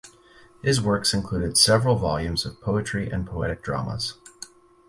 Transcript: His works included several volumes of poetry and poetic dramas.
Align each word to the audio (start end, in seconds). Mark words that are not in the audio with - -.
His 0.63 0.81
works 0.81 1.13
included 1.13 1.59
several 1.59 1.95
volumes 1.95 2.43
of 2.43 2.59
poetry 2.59 3.11
and 3.11 3.23
poetic 3.23 3.61
dramas. 3.61 4.15